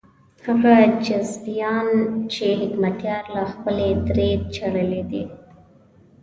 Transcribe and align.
هغه 0.45 0.75
حزبيان 1.05 1.87
چې 2.33 2.45
حکمتیار 2.61 3.23
له 3.35 3.43
خپلې 3.51 3.89
درې 4.07 4.29
شړلي 4.55 5.03
دي. 5.11 5.23